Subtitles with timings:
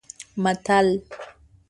[0.43, 0.89] متل